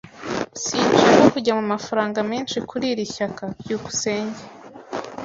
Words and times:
Sinshaka 0.63 1.23
kujya 1.33 1.53
mu 1.59 1.63
mafaranga 1.73 2.19
menshi 2.31 2.57
kuri 2.69 2.85
iri 2.91 3.05
shyaka. 3.13 3.43
byukusenge 3.61 4.41